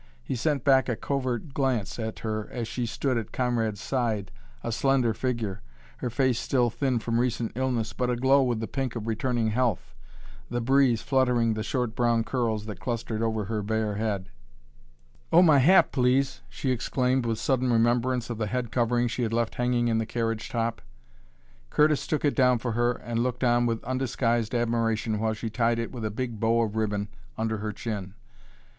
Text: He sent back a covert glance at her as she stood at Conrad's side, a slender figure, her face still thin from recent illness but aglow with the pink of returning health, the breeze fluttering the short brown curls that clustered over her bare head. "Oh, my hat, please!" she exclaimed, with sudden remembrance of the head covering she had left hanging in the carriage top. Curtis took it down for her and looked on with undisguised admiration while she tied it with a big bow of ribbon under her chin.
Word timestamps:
He 0.23 0.35
sent 0.35 0.63
back 0.63 0.89
a 0.89 0.95
covert 0.95 1.53
glance 1.53 1.99
at 1.99 2.17
her 2.25 2.49
as 2.49 2.67
she 2.67 2.87
stood 2.87 3.19
at 3.19 3.31
Conrad's 3.31 3.79
side, 3.81 4.31
a 4.63 4.71
slender 4.71 5.13
figure, 5.13 5.61
her 5.97 6.09
face 6.09 6.39
still 6.39 6.71
thin 6.71 6.97
from 6.97 7.19
recent 7.19 7.51
illness 7.53 7.93
but 7.93 8.09
aglow 8.09 8.41
with 8.41 8.59
the 8.61 8.67
pink 8.67 8.95
of 8.95 9.05
returning 9.05 9.49
health, 9.51 9.93
the 10.49 10.59
breeze 10.59 11.03
fluttering 11.03 11.53
the 11.53 11.61
short 11.61 11.93
brown 11.95 12.23
curls 12.23 12.65
that 12.65 12.79
clustered 12.79 13.21
over 13.21 13.45
her 13.45 13.61
bare 13.61 13.93
head. 13.93 14.31
"Oh, 15.31 15.43
my 15.43 15.59
hat, 15.59 15.91
please!" 15.91 16.41
she 16.49 16.71
exclaimed, 16.71 17.27
with 17.27 17.37
sudden 17.37 17.71
remembrance 17.71 18.31
of 18.31 18.39
the 18.39 18.47
head 18.47 18.71
covering 18.71 19.07
she 19.07 19.21
had 19.21 19.33
left 19.33 19.53
hanging 19.53 19.87
in 19.87 19.99
the 19.99 20.07
carriage 20.07 20.49
top. 20.49 20.81
Curtis 21.69 22.07
took 22.07 22.25
it 22.25 22.35
down 22.35 22.57
for 22.57 22.71
her 22.71 22.93
and 22.93 23.21
looked 23.21 23.43
on 23.43 23.67
with 23.67 23.83
undisguised 23.83 24.55
admiration 24.55 25.19
while 25.19 25.33
she 25.35 25.51
tied 25.51 25.77
it 25.77 25.91
with 25.91 26.03
a 26.03 26.09
big 26.09 26.39
bow 26.39 26.63
of 26.63 26.75
ribbon 26.75 27.07
under 27.37 27.57
her 27.59 27.71
chin. 27.71 28.15